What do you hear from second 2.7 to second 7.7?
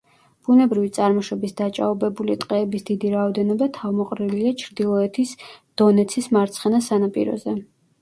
დიდი რაოდენობა თავმოყრილია ჩრდილოეთის დონეცის მარცხენა სანაპიროზე.